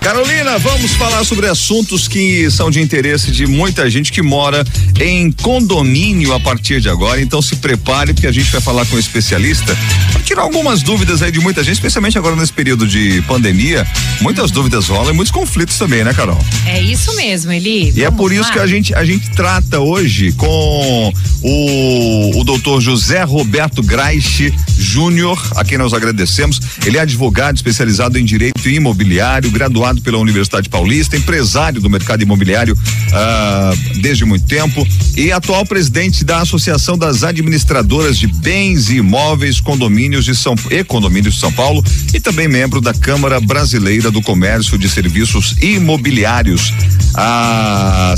Carolina, 0.00 0.58
vamos 0.58 0.92
falar 0.92 1.22
sobre 1.24 1.46
assuntos 1.46 2.08
que 2.08 2.50
são 2.50 2.70
de 2.70 2.80
interesse 2.80 3.30
de 3.30 3.46
muita 3.46 3.88
gente 3.90 4.10
que 4.10 4.22
mora 4.22 4.64
em 4.98 5.30
condomínio 5.30 6.32
a 6.32 6.40
partir 6.40 6.80
de 6.80 6.88
agora. 6.88 7.20
Então 7.20 7.42
se 7.42 7.56
prepare, 7.56 8.14
porque 8.14 8.26
a 8.26 8.32
gente 8.32 8.50
vai 8.50 8.62
falar 8.62 8.86
com 8.86 8.96
um 8.96 8.98
especialista 8.98 9.76
para 10.10 10.22
tirar 10.22 10.42
algumas 10.42 10.82
dúvidas 10.82 11.20
aí 11.20 11.30
de 11.30 11.38
muita 11.38 11.62
gente, 11.62 11.74
especialmente 11.74 12.16
agora 12.16 12.34
nesse 12.34 12.52
período 12.52 12.86
de 12.86 13.22
pandemia. 13.28 13.86
Muitas 14.22 14.50
dúvidas 14.50 14.88
rolam 14.88 15.12
e 15.12 15.16
muitos 15.16 15.30
conflitos 15.30 15.76
também, 15.76 16.02
né, 16.02 16.14
Carol? 16.14 16.38
É 16.66 16.80
isso 16.80 17.14
mesmo, 17.14 17.52
Eli. 17.52 17.92
E 17.94 18.02
é 18.02 18.10
por 18.10 18.32
isso 18.32 18.50
que 18.50 18.58
a 18.58 18.66
gente, 18.66 18.94
a 18.94 19.04
gente 19.04 19.30
trata 19.30 19.80
hoje 19.80 20.32
com 20.32 21.12
o, 21.42 22.40
o 22.40 22.44
doutor 22.44 22.80
José 22.80 23.22
Roberto 23.22 23.82
Graich 23.82 24.52
Júnior, 24.78 25.40
a 25.56 25.64
quem 25.64 25.76
nós 25.76 25.92
agradecemos. 25.92 26.58
Ele 26.86 26.96
é 26.96 27.00
advogado 27.00 27.56
especializado 27.56 28.18
em 28.18 28.24
direito 28.24 28.66
imobiliário, 28.68 29.50
graduado 29.50 29.89
formado 29.90 30.02
pela 30.02 30.18
Universidade 30.18 30.68
Paulista, 30.68 31.16
empresário 31.16 31.80
do 31.80 31.90
mercado 31.90 32.22
imobiliário 32.22 32.76
ah, 33.12 33.72
desde 33.96 34.24
muito 34.24 34.46
tempo 34.46 34.86
e 35.16 35.32
atual 35.32 35.66
presidente 35.66 36.24
da 36.24 36.40
Associação 36.40 36.96
das 36.96 37.24
Administradoras 37.24 38.16
de 38.18 38.26
Bens 38.26 38.88
e 38.90 38.96
Imóveis 38.96 39.60
Condomínios 39.60 40.24
de 40.24 40.34
São 40.36 40.54
e 40.70 40.84
Condomínios 40.84 41.34
de 41.34 41.40
São 41.40 41.52
Paulo 41.52 41.84
e 42.14 42.20
também 42.20 42.46
membro 42.46 42.80
da 42.80 42.94
Câmara 42.94 43.40
Brasileira 43.40 44.10
do 44.10 44.22
Comércio 44.22 44.78
de 44.78 44.88
Serviços 44.88 45.56
Imobiliários, 45.60 46.72
a 47.14 48.14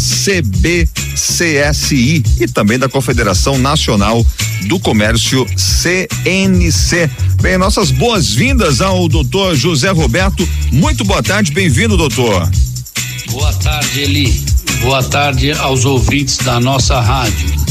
CBCSI 1.15 2.23
e 2.41 2.49
também 2.49 2.79
da 2.79 2.89
Confederação 2.89 3.59
Nacional 3.59 4.25
do 4.67 4.79
Comércio 4.79 5.47
CNC. 5.57 7.11
Bem, 7.41 7.59
nossas 7.59 7.91
boas-vindas 7.91 8.81
ao 8.81 9.09
doutor 9.09 9.55
José 9.55 9.91
Roberto. 9.91 10.49
Muito 10.71 11.05
boa 11.05 11.23
tarde, 11.23 11.53
bem-vindo, 11.53 11.97
doutor. 11.97 12.49
Boa 13.31 13.53
tarde, 13.55 14.01
Eli. 14.01 14.45
Boa 14.81 15.03
tarde 15.03 15.53
aos 15.53 15.85
ouvintes 15.85 16.39
da 16.39 16.59
nossa 16.59 17.01
rádio. 17.01 17.63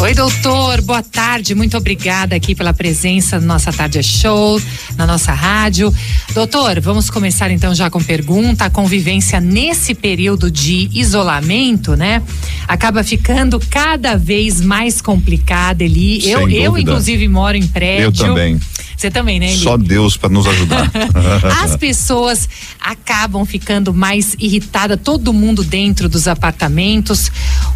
Oi, 0.00 0.12
doutor, 0.12 0.82
boa 0.82 1.02
tarde, 1.02 1.54
muito 1.54 1.76
obrigada 1.76 2.34
aqui 2.34 2.54
pela 2.54 2.74
presença 2.74 3.38
no 3.40 3.46
Nossa 3.46 3.72
Tarde 3.72 3.98
é 3.98 4.02
Show, 4.02 4.60
na 4.96 5.06
nossa 5.06 5.32
rádio. 5.32 5.94
Doutor, 6.34 6.80
vamos 6.80 7.10
começar 7.10 7.48
então 7.52 7.72
já 7.76 7.88
com 7.88 8.02
pergunta. 8.02 8.64
A 8.64 8.70
convivência 8.70 9.40
nesse 9.40 9.94
período 9.94 10.50
de 10.50 10.90
isolamento, 10.92 11.94
né? 11.94 12.20
Acaba 12.66 13.04
ficando 13.04 13.60
cada 13.70 14.16
vez 14.16 14.60
mais 14.60 15.00
complicada, 15.00 15.84
Eli. 15.84 16.28
Eu, 16.28 16.48
eu, 16.50 16.76
inclusive, 16.76 17.28
moro 17.28 17.56
em 17.56 17.64
prédio. 17.68 18.06
Eu 18.06 18.12
também. 18.12 18.60
Você 18.96 19.12
também, 19.12 19.38
né, 19.38 19.52
Eli? 19.52 19.62
Só 19.62 19.76
Deus 19.76 20.16
para 20.16 20.28
nos 20.28 20.44
ajudar. 20.48 20.90
As 21.62 21.76
pessoas 21.76 22.48
acabam 22.80 23.44
ficando 23.44 23.94
mais 23.94 24.34
irritadas, 24.40 24.98
todo 25.04 25.32
mundo 25.32 25.62
dentro 25.62 26.08
dos 26.08 26.26
apartamentos. 26.26 27.30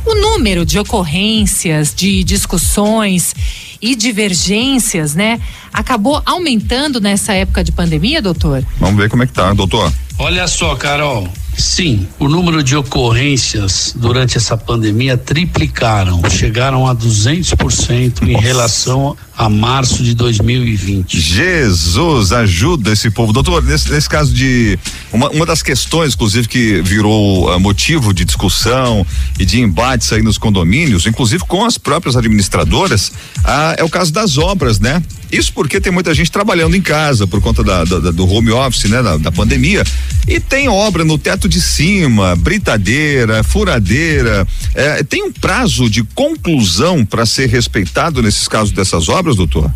O 0.04 0.16
número 0.16 0.66
de 0.66 0.80
ocorrências, 0.80 1.94
de 1.94 2.24
discussões 2.24 3.36
e 3.80 3.94
divergências, 3.94 5.14
né, 5.14 5.40
acabou 5.72 6.22
aumentando 6.24 7.00
nessa 7.00 7.32
época 7.32 7.62
de 7.62 7.72
pandemia, 7.72 8.20
doutor? 8.20 8.64
Vamos 8.78 8.96
ver 8.96 9.08
como 9.08 9.22
é 9.22 9.26
que 9.26 9.32
tá, 9.32 9.52
doutor. 9.52 9.92
Olha 10.18 10.46
só, 10.46 10.74
Carol. 10.74 11.28
Sim, 11.58 12.06
o 12.20 12.28
número 12.28 12.62
de 12.62 12.76
ocorrências 12.76 13.92
durante 13.96 14.36
essa 14.36 14.56
pandemia 14.56 15.16
triplicaram, 15.16 16.22
chegaram 16.30 16.86
a 16.86 16.94
200% 16.94 18.22
em 18.28 18.36
relação 18.38 19.16
a 19.36 19.48
março 19.48 20.04
de 20.04 20.14
2020. 20.14 21.18
Jesus, 21.18 22.32
ajuda 22.32 22.92
esse 22.92 23.10
povo. 23.10 23.32
Doutor, 23.32 23.62
nesse, 23.62 23.90
nesse 23.90 24.08
caso 24.08 24.32
de. 24.32 24.78
Uma, 25.12 25.30
uma 25.30 25.44
das 25.44 25.60
questões, 25.60 26.14
inclusive, 26.14 26.46
que 26.46 26.80
virou 26.80 27.52
uh, 27.52 27.58
motivo 27.58 28.14
de 28.14 28.24
discussão 28.24 29.04
e 29.38 29.44
de 29.44 29.60
embates 29.60 30.12
aí 30.12 30.22
nos 30.22 30.38
condomínios, 30.38 31.06
inclusive 31.06 31.44
com 31.44 31.64
as 31.64 31.76
próprias 31.76 32.16
administradoras, 32.16 33.08
uh, 33.38 33.74
é 33.76 33.84
o 33.84 33.88
caso 33.88 34.12
das 34.12 34.38
obras, 34.38 34.78
né? 34.78 35.02
Isso 35.30 35.52
porque 35.52 35.80
tem 35.80 35.92
muita 35.92 36.14
gente 36.14 36.30
trabalhando 36.30 36.74
em 36.74 36.80
casa 36.80 37.26
por 37.26 37.40
conta 37.40 37.62
da, 37.62 37.84
da, 37.84 38.10
do 38.10 38.26
home 38.28 38.50
office, 38.50 38.84
né? 38.84 39.02
Da, 39.02 39.16
da, 39.16 39.32
pandemia. 39.32 39.84
E 40.26 40.40
tem 40.40 40.68
obra 40.68 41.04
no 41.04 41.18
teto 41.18 41.48
de 41.48 41.60
cima, 41.60 42.34
britadeira, 42.36 43.42
furadeira. 43.44 44.46
É, 44.74 45.02
tem 45.02 45.22
um 45.22 45.32
prazo 45.32 45.88
de 45.90 46.02
conclusão 46.02 47.04
para 47.04 47.26
ser 47.26 47.48
respeitado 47.48 48.22
nesses 48.22 48.48
casos 48.48 48.72
dessas 48.72 49.08
obras, 49.08 49.36
doutor? 49.36 49.70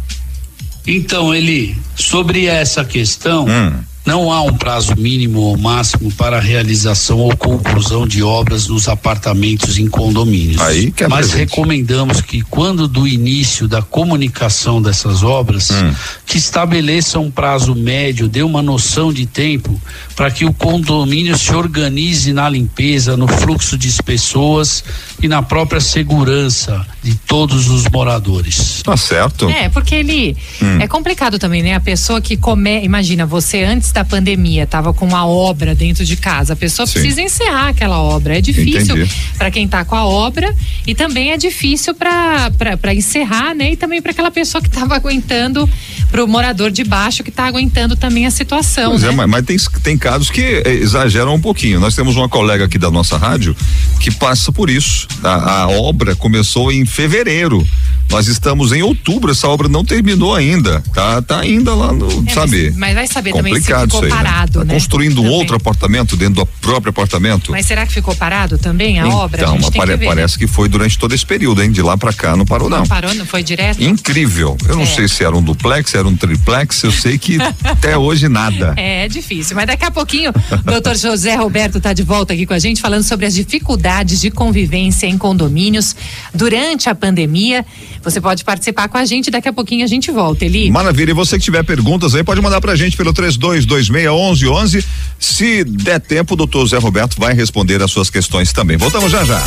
Então, 0.86 1.34
Eli, 1.34 1.76
sobre 1.94 2.46
essa 2.46 2.84
questão. 2.84 3.46
Hum 3.46 3.91
não 4.04 4.32
há 4.32 4.42
um 4.42 4.52
prazo 4.52 4.94
mínimo 4.96 5.40
ou 5.40 5.56
máximo 5.56 6.10
para 6.12 6.38
a 6.38 6.40
realização 6.40 7.18
ou 7.18 7.36
conclusão 7.36 8.06
de 8.06 8.22
obras 8.22 8.66
nos 8.66 8.88
apartamentos 8.88 9.78
em 9.78 9.86
condomínios. 9.86 10.60
Aí 10.60 10.90
que 10.90 11.04
é 11.04 11.08
Mas 11.08 11.28
presente. 11.28 11.50
recomendamos 11.50 12.20
que 12.20 12.42
quando 12.42 12.88
do 12.88 13.06
início 13.06 13.68
da 13.68 13.80
comunicação 13.80 14.82
dessas 14.82 15.22
obras, 15.22 15.70
hum. 15.70 15.94
que 16.26 16.36
estabeleça 16.36 17.20
um 17.20 17.30
prazo 17.30 17.74
médio, 17.74 18.28
dê 18.28 18.42
uma 18.42 18.60
noção 18.60 19.12
de 19.12 19.24
tempo 19.24 19.80
para 20.16 20.30
que 20.30 20.44
o 20.44 20.52
condomínio 20.52 21.38
se 21.38 21.54
organize 21.54 22.32
na 22.32 22.48
limpeza, 22.48 23.16
no 23.16 23.28
fluxo 23.28 23.78
de 23.78 23.92
pessoas 24.02 24.82
e 25.22 25.28
na 25.28 25.42
própria 25.42 25.80
segurança 25.80 26.84
de 27.02 27.14
todos 27.14 27.68
os 27.68 27.84
moradores. 27.88 28.82
Tá 28.82 28.96
certo. 28.96 29.48
É, 29.48 29.68
porque 29.68 29.94
ele 29.94 30.36
hum. 30.60 30.78
é 30.80 30.88
complicado 30.88 31.38
também, 31.38 31.62
né? 31.62 31.74
A 31.74 31.80
pessoa 31.80 32.20
que 32.20 32.36
come, 32.36 32.82
imagina, 32.82 33.24
você 33.24 33.62
antes 33.62 33.91
da 33.92 34.04
pandemia 34.04 34.64
estava 34.64 34.92
com 34.92 35.06
uma 35.06 35.26
obra 35.26 35.74
dentro 35.74 36.04
de 36.04 36.16
casa, 36.16 36.52
a 36.54 36.56
pessoa 36.56 36.86
Sim. 36.86 36.94
precisa 36.94 37.20
encerrar 37.20 37.68
aquela 37.68 37.98
obra. 37.98 38.38
É 38.38 38.40
difícil 38.40 38.96
para 39.36 39.50
quem 39.50 39.64
está 39.64 39.84
com 39.84 39.94
a 39.94 40.04
obra 40.04 40.54
e 40.86 40.94
também 40.94 41.32
é 41.32 41.36
difícil 41.36 41.94
para 41.94 42.94
encerrar, 42.94 43.54
né? 43.54 43.72
E 43.72 43.76
também 43.76 44.00
para 44.00 44.12
aquela 44.12 44.30
pessoa 44.30 44.60
que 44.62 44.68
estava 44.68 44.94
aguentando, 44.94 45.68
para 46.10 46.24
o 46.24 46.28
morador 46.28 46.70
de 46.70 46.84
baixo 46.84 47.22
que 47.22 47.30
está 47.30 47.46
aguentando 47.46 47.96
também 47.96 48.26
a 48.26 48.30
situação. 48.30 48.90
Pois 48.90 49.02
é, 49.02 49.06
né? 49.06 49.12
é, 49.12 49.16
mas, 49.16 49.30
mas, 49.30 49.44
tem, 49.44 49.56
tem 49.82 49.98
casos 49.98 50.30
que 50.30 50.42
eh, 50.42 50.74
exageram 50.74 51.34
um 51.34 51.40
pouquinho. 51.40 51.80
Nós 51.80 51.94
temos 51.94 52.16
uma 52.16 52.28
colega 52.28 52.64
aqui 52.64 52.78
da 52.78 52.90
nossa 52.90 53.16
rádio 53.16 53.56
que 54.00 54.10
passa 54.10 54.52
por 54.52 54.68
isso. 54.68 55.06
A, 55.22 55.62
a 55.62 55.68
obra 55.68 56.16
começou 56.16 56.72
em 56.72 56.84
fevereiro. 56.84 57.66
Nós 58.10 58.28
estamos 58.28 58.72
em 58.72 58.82
outubro, 58.82 59.32
essa 59.32 59.48
obra 59.48 59.68
não 59.68 59.84
terminou 59.84 60.34
ainda. 60.34 60.82
Tá, 60.92 61.22
tá 61.22 61.40
ainda 61.40 61.74
lá 61.74 61.92
no, 61.92 62.28
é, 62.28 62.32
sabe? 62.32 62.64
Mas, 62.70 62.76
mas, 62.76 62.94
vai 62.94 63.06
saber 63.06 63.32
também 63.32 63.54
se 63.54 63.62
ficou 63.62 64.02
aí, 64.02 64.10
parado, 64.10 64.58
né? 64.58 64.64
Tá 64.64 64.64
né? 64.66 64.74
construindo 64.74 65.16
também. 65.16 65.30
um 65.30 65.34
outro 65.34 65.56
apartamento 65.56 66.16
dentro 66.16 66.34
do 66.34 66.46
próprio 66.60 66.90
apartamento. 66.90 67.52
Mas 67.52 67.64
será 67.64 67.86
que 67.86 67.92
ficou 67.92 68.14
parado 68.14 68.58
também 68.58 69.00
a 69.00 69.06
então, 69.06 69.18
obra? 69.18 69.42
Então, 69.42 69.58
que 69.58 70.04
parece 70.04 70.38
que 70.38 70.46
foi 70.46 70.68
durante 70.68 70.98
todo 70.98 71.14
esse 71.14 71.24
período, 71.24 71.62
hein? 71.62 71.72
De 71.72 71.80
lá 71.80 71.96
para 71.96 72.12
cá 72.12 72.36
não 72.36 72.44
parou 72.44 72.68
não. 72.68 72.80
Não 72.80 72.86
parou, 72.86 73.14
não 73.14 73.24
foi 73.24 73.42
direto? 73.42 73.82
Incrível. 73.82 74.58
Eu 74.68 74.76
não 74.76 74.82
é. 74.82 74.86
sei 74.86 75.08
se 75.08 75.24
era 75.24 75.34
um 75.34 75.42
duplex, 75.42 75.94
era 75.94 76.06
um 76.06 76.14
triplex, 76.14 76.82
eu 76.82 76.92
sei 76.92 77.16
que 77.16 77.38
até 77.64 77.96
hoje 77.96 78.28
nada. 78.28 78.74
É, 78.76 79.04
é 79.06 79.08
difícil, 79.08 79.56
mas 79.56 79.66
daqui 79.66 79.84
a 79.84 79.90
pouquinho 79.90 80.30
o 80.30 80.70
doutor 80.70 80.96
José 80.96 81.34
Roberto 81.34 81.78
está 81.78 81.92
de 81.92 82.02
volta 82.02 82.34
aqui 82.34 82.44
com 82.44 82.54
a 82.54 82.58
gente 82.58 82.80
falando 82.80 83.04
sobre 83.04 83.24
as 83.24 83.34
dificuldades 83.34 84.20
de 84.20 84.30
convivência 84.30 85.06
em 85.06 85.16
condomínios 85.16 85.96
durante 86.34 86.88
a 86.88 86.94
pandemia. 86.94 87.64
Você 88.02 88.20
pode 88.20 88.44
participar 88.44 88.88
com 88.88 88.98
a 88.98 89.04
gente, 89.04 89.30
daqui 89.30 89.48
a 89.48 89.52
pouquinho 89.52 89.84
a 89.84 89.88
gente 89.88 90.10
volta, 90.10 90.44
Eli. 90.44 90.70
Maravilha, 90.70 91.10
e 91.10 91.14
você 91.14 91.38
que 91.38 91.44
tiver 91.44 91.62
perguntas 91.62 92.14
aí, 92.14 92.24
pode 92.24 92.40
mandar 92.40 92.60
pra 92.60 92.74
gente 92.74 92.96
pelo 92.96 93.12
32261111. 93.12 94.84
Se 95.18 95.64
der 95.64 96.00
tempo, 96.00 96.34
o 96.34 96.36
doutor 96.36 96.66
Zé 96.66 96.78
Roberto 96.78 97.16
vai 97.18 97.32
responder 97.32 97.82
as 97.82 97.90
suas 97.90 98.10
questões 98.10 98.52
também. 98.52 98.76
Voltamos 98.76 99.10
já 99.10 99.24
já. 99.24 99.40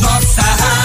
Nossa. 0.00 0.79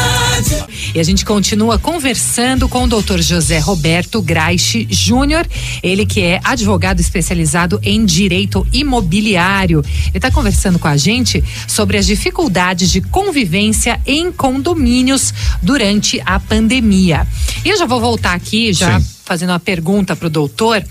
E 0.96 1.00
a 1.02 1.04
gente 1.04 1.26
continua 1.26 1.78
conversando 1.78 2.70
com 2.70 2.86
o 2.86 2.88
doutor 2.88 3.22
José 3.22 3.60
Roberto 3.60 4.22
Graich 4.22 4.88
Júnior, 4.90 5.46
ele 5.84 6.06
que 6.06 6.22
é 6.22 6.40
advogado 6.42 7.02
especializado 7.02 7.78
em 7.84 8.06
direito 8.06 8.66
imobiliário. 8.72 9.84
Ele 10.08 10.18
está 10.18 10.32
conversando 10.32 10.80
com 10.80 10.88
a 10.88 10.96
gente 10.96 11.44
sobre 11.68 11.98
as 11.98 12.06
dificuldades 12.06 12.90
de 12.90 13.02
convivência 13.02 14.00
em 14.06 14.32
condomínios 14.32 15.34
durante 15.62 16.22
a 16.26 16.40
pandemia. 16.40 17.28
E 17.66 17.70
eu 17.72 17.78
já 17.78 17.86
vou 17.86 18.00
voltar 18.00 18.34
aqui, 18.34 18.72
já. 18.72 18.98
Sim 18.98 19.16
fazendo 19.26 19.50
uma 19.50 19.60
pergunta 19.60 20.16
para 20.16 20.28
o 20.28 20.30
doutor. 20.30 20.86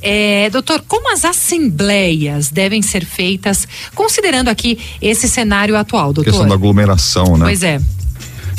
É, 0.00 0.48
doutor, 0.50 0.84
como 0.86 1.12
as 1.12 1.24
assembleias 1.24 2.48
devem 2.48 2.80
ser 2.82 3.04
feitas, 3.04 3.66
considerando 3.96 4.46
aqui 4.46 4.78
esse 5.02 5.28
cenário 5.28 5.76
atual, 5.76 6.12
doutor? 6.12 6.30
Questão 6.30 6.48
da 6.48 6.54
aglomeração, 6.54 7.36
né? 7.36 7.46
Pois 7.46 7.64
é. 7.64 7.80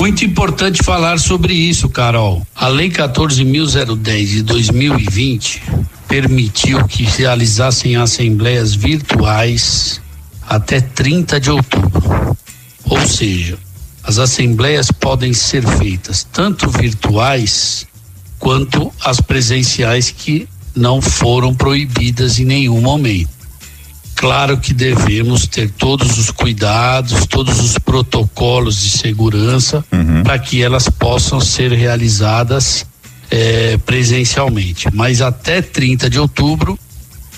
Muito 0.01 0.25
importante 0.25 0.81
falar 0.81 1.19
sobre 1.19 1.53
isso, 1.53 1.87
Carol. 1.87 2.41
A 2.55 2.67
Lei 2.67 2.89
14.010 2.89 4.25
de 4.25 4.41
2020 4.41 5.61
permitiu 6.07 6.83
que 6.87 7.03
realizassem 7.03 7.95
assembleias 7.95 8.73
virtuais 8.73 10.01
até 10.49 10.81
30 10.81 11.39
de 11.39 11.51
outubro. 11.51 12.35
Ou 12.83 13.05
seja, 13.05 13.59
As 14.03 14.17
assembleias 14.17 14.91
podem 14.91 15.33
ser 15.33 15.63
feitas 15.77 16.27
tanto 16.33 16.67
virtuais 16.67 17.85
quanto 18.39 18.91
as 19.05 19.21
presenciais 19.21 20.09
que 20.09 20.49
não 20.75 20.99
foram 20.99 21.53
proibidas 21.53 22.39
em 22.39 22.45
nenhum 22.45 22.81
momento. 22.81 23.40
Claro 24.21 24.59
que 24.59 24.71
devemos 24.71 25.47
ter 25.47 25.71
todos 25.71 26.19
os 26.19 26.29
cuidados, 26.29 27.25
todos 27.25 27.59
os 27.59 27.79
protocolos 27.79 28.79
de 28.79 28.91
segurança 28.91 29.83
uhum. 29.91 30.21
para 30.21 30.37
que 30.37 30.61
elas 30.61 30.87
possam 30.87 31.41
ser 31.41 31.71
realizadas 31.71 32.85
eh, 33.31 33.79
presencialmente. 33.83 34.87
Mas 34.93 35.21
até 35.21 35.59
30 35.59 36.07
de 36.07 36.19
outubro, 36.19 36.77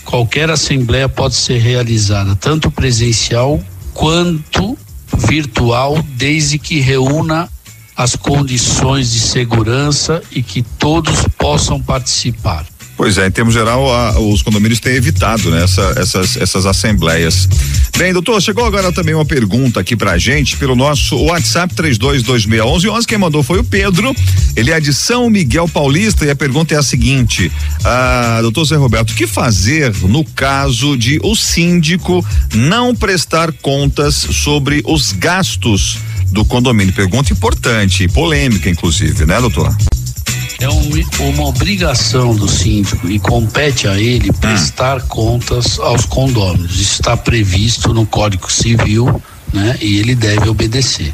qualquer 0.04 0.50
assembleia 0.50 1.08
pode 1.08 1.36
ser 1.36 1.60
realizada, 1.60 2.36
tanto 2.36 2.70
presencial 2.70 3.64
quanto 3.94 4.78
virtual, 5.20 6.04
desde 6.18 6.60
que 6.60 6.82
reúna 6.82 7.50
as 7.96 8.18
condições 8.18 9.14
de 9.14 9.22
segurança 9.22 10.22
e 10.34 10.44
que 10.44 10.62
todos 10.62 11.24
possam 11.38 11.82
participar. 11.82 12.66
Pois 13.04 13.18
é, 13.18 13.28
em 13.28 13.32
termos 13.32 13.54
geral, 13.54 13.94
a, 13.94 14.18
os 14.18 14.42
condomínios 14.42 14.80
têm 14.80 14.94
evitado 14.94 15.52
né, 15.52 15.62
essa, 15.62 15.94
essas, 15.98 16.38
essas 16.38 16.66
assembleias. 16.66 17.50
Bem, 17.98 18.14
doutor, 18.14 18.42
chegou 18.42 18.66
agora 18.66 18.94
também 18.94 19.14
uma 19.14 19.26
pergunta 19.26 19.82
aqui 19.82 19.94
pra 19.94 20.18
gente 20.18 20.56
pelo 20.56 20.74
nosso 20.74 21.18
WhatsApp 21.18 21.76
32261111. 21.76 23.06
Quem 23.06 23.18
mandou 23.18 23.44
foi 23.44 23.60
o 23.60 23.64
Pedro. 23.66 24.16
Ele 24.56 24.72
é 24.72 24.80
de 24.80 24.94
São 24.94 25.30
Miguel 25.30 25.68
Paulista 25.68 26.24
e 26.24 26.30
a 26.30 26.36
pergunta 26.36 26.76
é 26.76 26.78
a 26.78 26.82
seguinte: 26.82 27.52
ah, 27.84 28.40
doutor 28.42 28.64
Zé 28.64 28.78
Roberto, 28.78 29.12
o 29.12 29.16
que 29.16 29.28
fazer 29.28 29.94
no 30.04 30.24
caso 30.24 30.98
de 30.98 31.20
o 31.24 31.36
síndico 31.36 32.26
não 32.56 32.96
prestar 32.96 33.52
contas 33.52 34.16
sobre 34.16 34.82
os 34.86 35.12
gastos 35.12 35.98
do 36.32 36.46
condomínio? 36.46 36.94
Pergunta 36.94 37.34
importante, 37.34 38.08
polêmica, 38.08 38.70
inclusive, 38.70 39.26
né, 39.26 39.42
doutor? 39.42 39.76
É 40.60 40.70
um, 40.70 40.90
uma 41.30 41.46
obrigação 41.46 42.36
do 42.36 42.48
síndico 42.48 43.10
e 43.10 43.20
compete 43.20 43.88
a 43.88 44.00
ele 44.00 44.30
hum. 44.30 44.34
prestar 44.34 45.02
contas 45.04 45.80
aos 45.80 46.06
condôminos. 46.06 46.80
Isso 46.80 47.02
está 47.02 47.18
previsto 47.18 47.94
no 47.94 48.06
Código 48.06 48.52
Civil, 48.52 49.22
né? 49.52 49.78
E 49.82 49.98
ele 49.98 50.16
deve 50.16 50.50
obedecer. 50.50 51.14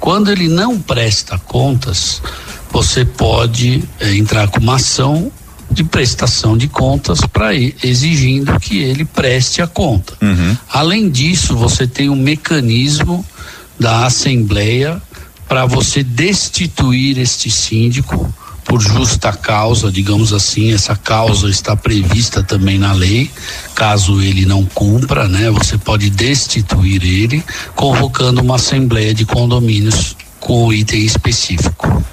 Quando 0.00 0.30
ele 0.30 0.48
não 0.48 0.78
presta 0.78 1.38
contas, 1.38 2.20
você 2.70 3.04
pode 3.04 3.84
é, 4.00 4.14
entrar 4.14 4.48
com 4.48 4.60
uma 4.60 4.76
ação 4.76 5.32
de 5.70 5.82
prestação 5.82 6.56
de 6.56 6.68
contas 6.68 7.20
para 7.20 7.54
exigindo 7.54 8.58
que 8.60 8.78
ele 8.78 9.04
preste 9.04 9.62
a 9.62 9.66
conta. 9.66 10.14
Uhum. 10.20 10.56
Além 10.68 11.10
disso, 11.10 11.56
você 11.56 11.86
tem 11.86 12.10
um 12.10 12.16
mecanismo 12.16 13.24
da 13.78 14.06
Assembleia 14.06 15.00
para 15.48 15.66
você 15.66 16.02
destituir 16.02 17.18
este 17.18 17.50
síndico 17.50 18.32
por 18.74 18.82
justa 18.82 19.32
causa, 19.32 19.88
digamos 19.88 20.32
assim, 20.32 20.72
essa 20.72 20.96
causa 20.96 21.48
está 21.48 21.76
prevista 21.76 22.42
também 22.42 22.76
na 22.76 22.92
lei. 22.92 23.30
Caso 23.72 24.20
ele 24.20 24.44
não 24.44 24.64
cumpra, 24.64 25.28
né, 25.28 25.48
você 25.48 25.78
pode 25.78 26.10
destituir 26.10 27.00
ele, 27.04 27.40
convocando 27.76 28.42
uma 28.42 28.56
assembleia 28.56 29.14
de 29.14 29.24
condomínios 29.24 30.16
com 30.40 30.72
item 30.72 31.04
específico. 31.04 32.04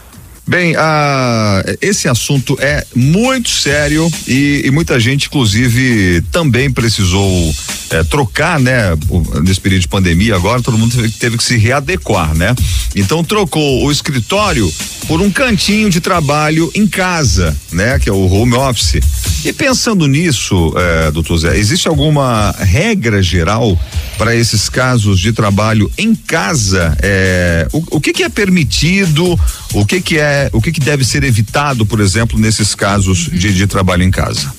Bem, 0.46 0.76
ah, 0.78 1.64
esse 1.82 2.08
assunto 2.08 2.56
é 2.60 2.86
muito 2.96 3.50
sério 3.50 4.08
e, 4.28 4.62
e, 4.64 4.70
muita 4.70 5.00
gente, 5.00 5.26
inclusive, 5.26 6.22
também 6.32 6.72
precisou 6.72 7.52
é, 7.92 8.04
trocar, 8.04 8.60
né? 8.60 8.98
Nesse 9.44 9.60
período 9.60 9.82
de 9.82 9.88
pandemia, 9.88 10.36
agora 10.36 10.62
todo 10.62 10.78
mundo 10.78 10.96
teve, 10.96 11.10
teve, 11.10 11.38
que 11.38 11.44
se 11.44 11.58
readequar, 11.58 12.34
né? 12.34 12.56
Então 12.96 13.24
trocou 13.24 13.86
o 13.86 13.92
escritório 13.92 14.72
por 15.08 15.22
um 15.22 15.30
cantinho 15.30 15.90
de 15.90 16.00
trabalho 16.00 16.72
em 16.74 16.88
casa, 16.88 17.56
né? 17.72 18.00
Que 18.00 18.10
é 18.10 18.14
o 18.14 18.26
home 18.32 18.54
office. 18.54 19.02
E 19.44 19.52
pensando 19.52 20.08
nisso, 20.08 20.74
é, 20.78 21.12
doutor 21.12 21.38
Zé, 21.38 21.58
existe 21.58 21.88
alguma 21.88 22.52
regra 22.60 23.22
geral 23.22 23.78
para 24.18 24.36
esses 24.36 24.70
casos 24.70 25.20
de 25.20 25.34
trabalho 25.34 25.92
em 25.98 26.16
casa? 26.16 26.96
É, 27.02 27.68
o, 27.74 27.98
o 27.98 28.02
que, 28.02 28.14
que 28.14 28.24
é 28.24 28.30
permitido? 28.30 29.38
O 29.74 29.86
que 29.86 30.00
que 30.00 30.18
é, 30.18 30.50
o 30.54 30.62
que 30.62 30.72
que 30.72 30.80
deve 30.80 31.04
ser 31.04 31.24
evitado, 31.24 31.86
por 31.86 32.00
exemplo, 32.00 32.40
nesses 32.40 32.74
casos 32.74 33.28
uhum. 33.28 33.38
de, 33.38 33.54
de 33.54 33.68
trabalho 33.68 34.04
em 34.04 34.12
casa? 34.12 34.54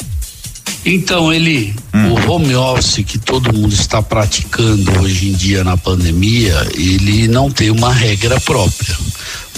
Então, 0.85 1.33
ele, 1.33 1.75
hum. 1.95 2.13
o 2.13 2.31
home 2.31 2.55
office 2.57 3.05
que 3.05 3.19
todo 3.19 3.53
mundo 3.53 3.73
está 3.73 4.03
praticando 4.03 5.01
hoje 5.01 5.29
em 5.29 5.33
dia 5.33 5.63
na 5.63 5.77
pandemia, 5.77 6.69
ele 6.75 7.29
não 7.29 7.51
tem 7.51 7.71
uma 7.71 7.93
regra 7.93 8.41
própria. 8.41 8.97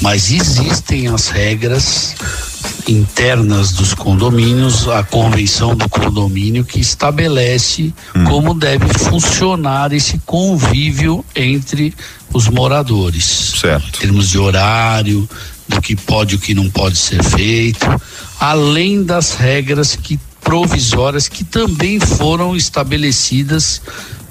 Mas 0.03 0.31
existem 0.31 1.09
as 1.09 1.29
regras 1.29 2.15
internas 2.87 3.73
dos 3.73 3.95
condomínios, 3.95 4.87
a 4.89 5.03
convenção 5.03 5.75
do 5.75 5.89
condomínio 5.89 6.65
que 6.65 6.81
estabelece 6.81 7.95
hum. 8.15 8.25
como 8.25 8.53
deve 8.53 8.87
funcionar 8.93 9.93
esse 9.93 10.19
convívio 10.27 11.25
entre 11.35 11.95
os 12.33 12.49
moradores. 12.49 13.55
Certo. 13.59 13.87
Em 13.87 14.01
termos 14.01 14.29
de 14.29 14.39
horário, 14.39 15.27
do 15.69 15.81
que 15.81 15.97
pode 15.97 16.35
e 16.35 16.37
o 16.37 16.41
que 16.41 16.55
não 16.55 16.69
pode 16.69 16.97
ser 16.97 17.23
feito, 17.23 17.87
além 18.39 19.03
das 19.03 19.35
regras 19.35 19.97
que 19.97 20.19
provisórias 20.45 21.27
que 21.27 21.43
também 21.43 21.99
foram 21.99 22.55
estabelecidas 22.55 23.81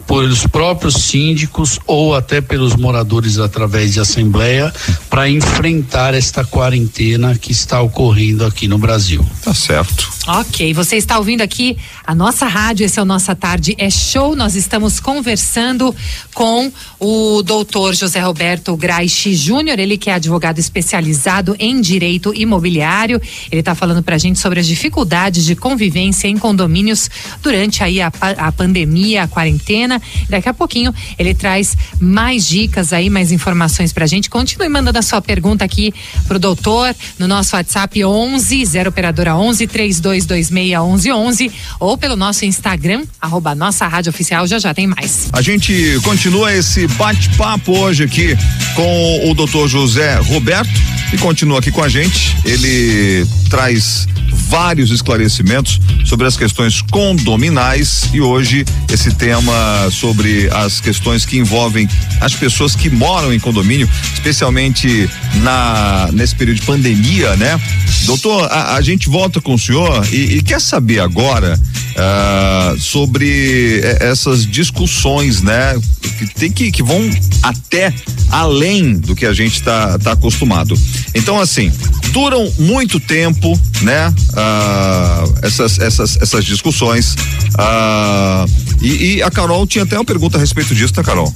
pelos 0.08 0.46
próprios 0.46 0.96
síndicos 0.96 1.80
ou 1.88 2.16
até 2.16 2.40
pelos 2.40 2.76
moradores 2.76 3.40
através 3.40 3.94
de 3.94 4.00
assembleia 4.00 4.72
para 5.10 5.30
enfrentar 5.30 6.14
esta 6.14 6.46
quarentena 6.46 7.36
que 7.36 7.52
está 7.52 7.82
ocorrendo 7.82 8.46
aqui 8.46 8.68
no 8.68 8.78
Brasil. 8.78 9.26
Tá 9.44 9.54
certo. 9.54 10.13
Ok, 10.26 10.74
você 10.74 10.96
está 10.96 11.18
ouvindo 11.18 11.42
aqui 11.42 11.78
a 12.08 12.16
nossa 12.16 12.48
rádio, 12.48 12.86
esse 12.86 12.98
é 12.98 13.02
o 13.02 13.06
Nossa 13.06 13.36
Tarde 13.36 13.76
é 13.78 13.90
Show. 13.90 14.38
Nós 14.38 14.56
estamos 14.56 14.98
conversando 14.98 15.94
com 16.34 16.72
o 16.98 17.44
doutor 17.44 17.94
José 17.94 18.22
Roberto 18.22 18.74
Graichi 18.78 19.36
Júnior, 19.36 19.78
ele 19.80 19.98
que 19.98 20.10
é 20.10 20.14
advogado 20.14 20.60
especializado 20.60 21.58
em 21.60 21.82
direito 21.82 22.34
imobiliário. 22.34 23.22
Ele 23.52 23.60
está 23.60 23.76
falando 23.76 24.02
para 24.02 24.16
a 24.16 24.18
gente 24.18 24.40
sobre 24.40 24.62
as 24.62 24.66
dificuldades 24.66 25.44
de 25.44 25.58
convivência 25.58 26.30
em 26.30 26.38
condomínios 26.38 27.10
durante 27.42 27.84
aí 27.84 28.00
a, 28.00 28.10
a 28.38 28.50
pandemia, 28.50 29.24
a 29.24 29.28
quarentena. 29.28 30.02
Daqui 30.30 30.48
a 30.48 30.54
pouquinho 30.54 30.96
ele 31.20 31.34
traz 31.34 31.76
mais 32.00 32.48
dicas 32.48 32.94
aí, 32.94 33.10
mais 33.10 33.30
informações 33.30 33.92
para 33.92 34.06
a 34.06 34.08
gente. 34.08 34.30
Continue 34.30 34.70
mandando 34.70 35.00
a 35.00 35.02
sua 35.02 35.22
pergunta 35.22 35.66
aqui 35.66 35.94
pro 36.30 36.40
doutor 36.40 36.96
no 37.20 37.28
nosso 37.28 37.58
WhatsApp 37.58 38.06
11 38.06 38.66
0 38.66 38.90
operadora 38.90 39.36
11 39.36 39.68
32 39.68 40.13
32261111 40.18 41.52
ou 41.80 41.98
pelo 41.98 42.16
nosso 42.16 42.46
Instagram, 42.46 43.04
arroba 43.20 43.56
nossa 43.56 43.88
rádio 43.88 44.10
oficial, 44.10 44.48
já 44.48 44.60
já 44.60 44.74
tem 44.74 44.88
mais. 44.88 45.30
A 45.34 45.42
gente 45.42 46.00
continua 46.04 46.54
esse 46.54 46.88
bate-papo 46.88 47.78
hoje 47.78 48.04
aqui 48.04 48.38
com 48.76 49.30
o 49.30 49.34
doutor 49.34 49.68
José 49.68 50.16
Roberto 50.18 50.70
e 51.12 51.18
continua 51.18 51.60
aqui 51.60 51.72
com 51.72 51.84
a 51.84 51.90
gente. 51.90 52.36
Ele 52.46 53.26
traz 53.50 54.08
vários 54.54 54.92
esclarecimentos 54.92 55.82
sobre 56.06 56.28
as 56.28 56.38
questões 56.38 56.80
condominais 56.80 58.04
e 58.14 58.22
hoje 58.22 58.64
esse 58.88 59.12
tema 59.16 59.90
sobre 59.90 60.48
as 60.52 60.80
questões 60.80 61.26
que 61.26 61.40
envolvem 61.40 61.90
as 62.22 62.36
pessoas 62.36 62.76
que 62.76 62.88
moram 62.88 63.34
em 63.34 63.40
condomínio, 63.40 63.90
especialmente 64.14 65.10
na 65.42 66.08
nesse 66.14 66.36
período 66.36 66.60
de 66.60 66.66
pandemia, 66.68 67.36
né? 67.36 67.60
Doutor, 68.06 68.44
a, 68.52 68.76
a 68.76 68.82
gente 68.82 69.10
volta 69.10 69.42
com 69.42 69.56
o 69.56 69.60
senhor 69.60 70.08
e, 70.12 70.38
e 70.38 70.44
quer 70.44 70.62
saber 70.62 71.00
agora 71.00 71.60
uh, 71.94 72.80
sobre 72.80 73.82
essas 74.00 74.46
discussões, 74.46 75.42
né? 75.42 75.76
Que 76.20 76.28
tem 76.28 76.52
que, 76.52 76.72
que 76.72 76.84
vão 76.84 77.10
até 77.42 77.92
além 78.30 79.00
do 79.00 79.16
que 79.16 79.26
a 79.26 79.34
gente 79.34 79.56
está 79.56 79.98
tá 79.98 80.12
acostumado. 80.12 80.78
Então, 81.16 81.40
assim, 81.40 81.72
duram 82.14 82.48
muito 82.60 83.00
tempo, 83.00 83.60
né? 83.82 84.08
Uh, 84.10 85.40
essas, 85.42 85.80
essas, 85.80 86.16
essas 86.22 86.46
discussões. 86.46 87.16
Uh, 87.56 88.46
e, 88.82 89.16
e, 89.16 89.24
a 89.24 89.32
Carol 89.32 89.66
tinha 89.66 89.84
até 89.84 89.98
uma 89.98 90.06
pergunta 90.06 90.38
a 90.38 90.40
respeito 90.40 90.76
disso, 90.76 90.94
tá, 90.94 91.04
Carol? 91.04 91.34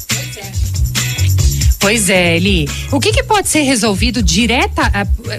Pois 1.79 2.09
é, 2.09 2.35
Eli. 2.35 2.67
O 2.91 2.99
que, 2.99 3.11
que 3.11 3.23
pode 3.23 3.49
ser 3.49 3.61
resolvido 3.61 4.21
direta 4.21 4.91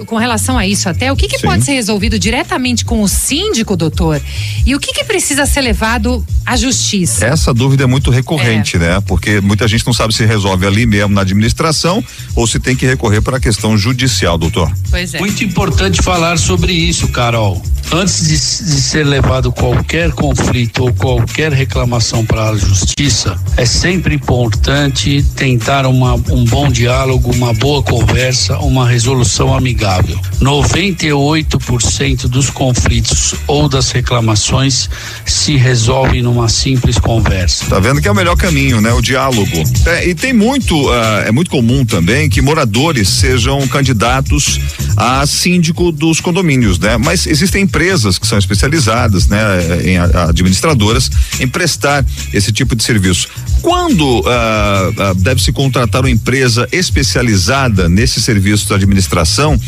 com 0.07 0.16
relação 0.16 0.57
a 0.57 0.66
isso 0.66 0.88
até? 0.88 1.12
O 1.12 1.16
que, 1.16 1.26
que 1.26 1.40
pode 1.40 1.64
ser 1.64 1.73
resolvido 1.73 2.18
diretamente 2.18 2.85
com 2.85 3.02
o 3.02 3.09
síndico, 3.09 3.76
doutor? 3.76 4.21
E 4.64 4.75
o 4.75 4.80
que, 4.80 4.92
que 4.92 5.04
precisa 5.04 5.47
ser 5.47 5.61
levado 5.62 6.25
à 6.47 6.57
justiça? 6.57 7.26
Essa 7.26 7.52
dúvida 7.52 7.85
é 7.85 7.87
muito 7.87 8.11
recorrente, 8.11 8.76
é. 8.76 8.80
né? 8.80 9.00
Porque 9.07 9.40
muita 9.40 9.66
gente 9.66 9.87
não 9.87 9.92
sabe 9.92 10.14
se 10.14 10.25
resolve 10.25 10.66
ali 10.66 10.87
mesmo 10.87 11.14
na 11.14 11.23
administração 11.23 12.02
ou 12.35 12.47
se 12.47 12.61
tem 12.61 12.76
que 12.76 12.87
recorrer 12.87 13.21
para 13.21 13.38
a 13.38 13.40
questão 13.40 13.76
judicial, 13.76 14.38
doutor. 14.38 14.71
Pois 14.90 15.14
é. 15.14 15.18
Muito 15.18 15.42
importante 15.45 16.02
falar 16.02 16.38
sobre 16.38 16.73
isso, 16.73 17.09
Carol. 17.09 17.62
Antes 17.90 18.23
de, 18.23 18.35
de 18.35 18.80
ser 18.80 19.04
levado 19.04 19.50
qualquer 19.50 20.12
conflito 20.12 20.85
ou 20.85 20.92
qualquer 20.92 21.52
reclamação 21.52 22.25
para 22.25 22.50
a 22.50 22.57
justiça, 22.57 23.38
é 23.57 23.64
sempre 23.64 24.14
importante 24.14 25.25
tentar 25.35 25.87
uma 25.87 26.18
um 26.30 26.44
bom 26.44 26.70
diálogo, 26.70 27.30
uma 27.35 27.52
boa 27.52 27.82
conversa, 27.82 28.58
uma 28.58 28.88
resolução 28.88 29.54
amigável. 29.54 30.18
98% 30.40 32.28
dos 32.28 32.50
conflitos 32.50 33.35
ou 33.47 33.68
das 33.68 33.90
reclamações 33.90 34.88
se 35.25 35.56
resolvem 35.56 36.23
numa 36.23 36.49
simples 36.49 36.99
conversa. 36.99 37.66
Tá 37.66 37.78
vendo 37.78 38.00
que 38.00 38.08
é 38.08 38.11
o 38.11 38.14
melhor 38.14 38.37
caminho, 38.37 38.80
né? 38.80 38.92
O 38.92 39.00
diálogo. 39.00 39.62
É, 39.87 40.08
e 40.08 40.14
tem 40.14 40.32
muito, 40.32 40.88
uh, 40.88 41.23
é 41.26 41.32
muito 41.32 41.50
comum 41.50 41.85
também 41.85 42.28
que 42.28 42.40
moradores 42.40 43.08
sejam 43.08 43.66
candidatos 43.68 44.61
a 44.97 45.26
síndico 45.26 45.92
dos 45.92 46.20
condomínios, 46.20 46.78
né? 46.78 46.97
Mas 46.97 47.26
existem 47.26 47.62
empresas 47.62 48.18
que 48.18 48.26
são 48.26 48.38
especializadas, 48.38 49.28
né, 49.28 49.38
em 49.85 49.99
administradoras 49.99 51.11
em 51.40 51.47
prestar 51.47 52.04
esse 52.32 52.52
tipo 52.52 52.75
de 52.75 52.82
serviço. 52.82 53.28
Quando 53.62 54.20
uh, 54.20 54.23
uh, 54.23 55.14
deve 55.16 55.42
se 55.42 55.52
contratar 55.52 56.02
uma 56.02 56.11
empresa 56.18 56.68
especializada 56.72 57.88
nesse 57.88 58.20
serviço 58.20 58.66
de 58.66 58.75
administração 58.75 59.58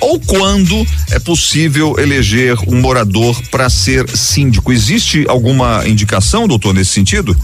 ou 0.00 0.18
quando 0.18 0.86
é 1.10 1.18
possível 1.18 1.96
eleger 1.98 2.56
um 2.66 2.80
morador 2.80 3.40
para 3.50 3.68
ser 3.68 4.08
síndico? 4.08 4.72
Existe 4.72 5.26
alguma 5.28 5.86
indicação, 5.86 6.48
doutor, 6.48 6.72
nesse 6.72 6.92
sentido? 6.92 7.36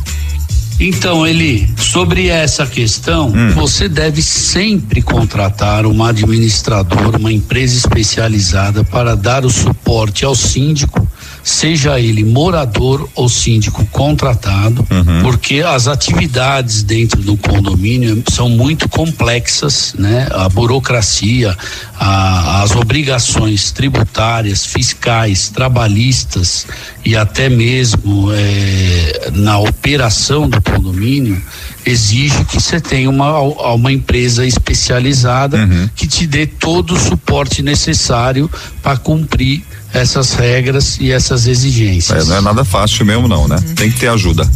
Então, 0.80 1.26
Eli, 1.26 1.70
sobre 1.76 2.28
essa 2.28 2.66
questão, 2.66 3.28
hum. 3.28 3.50
você 3.52 3.88
deve 3.88 4.20
sempre 4.22 5.02
contratar 5.02 5.86
um 5.86 6.02
administrador, 6.02 7.16
uma 7.16 7.32
empresa 7.32 7.76
especializada 7.76 8.82
para 8.82 9.14
dar 9.14 9.44
o 9.44 9.50
suporte 9.50 10.24
ao 10.24 10.34
síndico 10.34 11.06
seja 11.44 12.00
ele 12.00 12.24
morador 12.24 13.06
ou 13.14 13.28
síndico 13.28 13.84
contratado, 13.86 14.84
uhum. 14.90 15.22
porque 15.22 15.60
as 15.60 15.86
atividades 15.86 16.82
dentro 16.82 17.20
do 17.20 17.36
condomínio 17.36 18.24
são 18.32 18.48
muito 18.48 18.88
complexas, 18.88 19.94
né? 19.98 20.26
A 20.30 20.48
burocracia, 20.48 21.54
a, 22.00 22.62
as 22.62 22.74
obrigações 22.74 23.70
tributárias, 23.70 24.64
fiscais, 24.64 25.50
trabalhistas 25.50 26.66
e 27.04 27.14
até 27.14 27.50
mesmo 27.50 28.32
é, 28.32 29.30
na 29.34 29.58
operação 29.58 30.48
do 30.48 30.62
condomínio 30.62 31.40
exige 31.84 32.42
que 32.46 32.54
você 32.54 32.80
tenha 32.80 33.10
uma, 33.10 33.38
uma 33.74 33.92
empresa 33.92 34.46
especializada 34.46 35.58
uhum. 35.58 35.90
que 35.94 36.06
te 36.06 36.26
dê 36.26 36.46
todo 36.46 36.94
o 36.94 36.98
suporte 36.98 37.62
necessário 37.62 38.50
para 38.82 38.96
cumprir 38.96 39.62
essas 39.94 40.34
regras 40.34 40.98
e 41.00 41.12
essas 41.12 41.46
exigências. 41.46 42.26
É, 42.26 42.28
não 42.28 42.36
é 42.36 42.40
nada 42.40 42.64
fácil 42.64 43.06
mesmo, 43.06 43.28
não, 43.28 43.46
né? 43.46 43.56
Tem 43.76 43.90
que 43.90 44.00
ter 44.00 44.08
ajuda. 44.08 44.48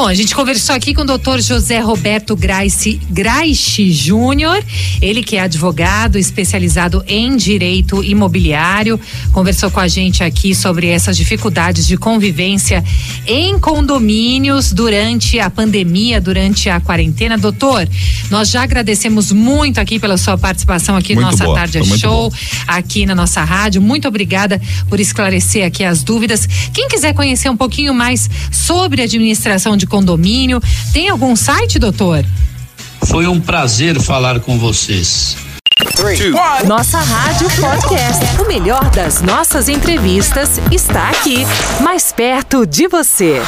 Bom, 0.00 0.06
a 0.06 0.14
gente 0.14 0.32
conversou 0.32 0.76
aqui 0.76 0.94
com 0.94 1.02
o 1.02 1.04
doutor 1.04 1.40
José 1.40 1.80
Roberto 1.80 2.36
Graice, 2.36 3.00
Graiche 3.10 3.90
Júnior, 3.90 4.64
ele 5.02 5.24
que 5.24 5.34
é 5.36 5.40
advogado 5.40 6.16
especializado 6.16 7.02
em 7.08 7.36
direito 7.36 8.04
imobiliário, 8.04 9.00
conversou 9.32 9.72
com 9.72 9.80
a 9.80 9.88
gente 9.88 10.22
aqui 10.22 10.54
sobre 10.54 10.86
essas 10.86 11.16
dificuldades 11.16 11.84
de 11.84 11.96
convivência 11.96 12.84
em 13.26 13.58
condomínios 13.58 14.72
durante 14.72 15.40
a 15.40 15.50
pandemia, 15.50 16.20
durante 16.20 16.70
a 16.70 16.78
quarentena. 16.78 17.36
Doutor, 17.36 17.88
nós 18.30 18.50
já 18.50 18.62
agradecemos 18.62 19.32
muito 19.32 19.80
aqui 19.80 19.98
pela 19.98 20.16
sua 20.16 20.38
participação 20.38 20.96
aqui 20.96 21.16
no 21.16 21.22
Nossa 21.22 21.42
boa, 21.42 21.56
Tarde 21.56 21.84
Show, 21.98 22.32
aqui 22.68 23.04
na 23.04 23.16
nossa 23.16 23.42
rádio. 23.42 23.82
Muito 23.82 24.06
obrigada 24.06 24.62
por 24.88 25.00
esclarecer 25.00 25.66
aqui 25.66 25.82
as 25.82 26.04
dúvidas. 26.04 26.48
Quem 26.72 26.86
quiser 26.86 27.14
conhecer 27.14 27.48
um 27.50 27.56
pouquinho 27.56 27.92
mais 27.92 28.30
sobre 28.52 29.02
administração 29.02 29.76
de 29.76 29.87
condomínio. 29.88 30.60
Tem 30.92 31.08
algum 31.08 31.34
site, 31.34 31.78
doutor? 31.78 32.24
Foi 33.06 33.26
um 33.26 33.40
prazer 33.40 34.00
falar 34.00 34.40
com 34.40 34.58
vocês. 34.58 35.36
Nossa 36.66 36.98
Rádio 36.98 37.48
Podcast. 37.60 38.40
O 38.40 38.46
melhor 38.46 38.90
das 38.90 39.22
nossas 39.22 39.68
entrevistas 39.68 40.60
está 40.70 41.08
aqui, 41.10 41.44
mais 41.80 42.12
perto 42.12 42.66
de 42.66 42.86
você. 42.86 43.42